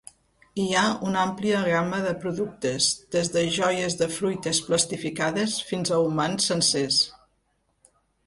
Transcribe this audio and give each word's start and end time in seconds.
Hi 0.61 0.67
ha 0.77 0.83
una 1.07 1.19
àmplia 1.23 1.59
gamma 1.65 1.97
de 2.05 2.13
productes, 2.23 2.87
des 3.15 3.29
de 3.35 3.43
joies 3.57 3.97
de 4.01 4.07
fruites 4.15 4.63
plastificades 4.69 5.59
fins 5.67 5.93
a 5.99 6.03
humans 6.07 6.49
sencers. 6.53 6.99